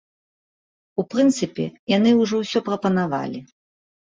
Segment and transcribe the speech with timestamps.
[1.03, 1.65] У прынцыпе,
[1.97, 3.39] яны ўжо ўсё прапанавалі.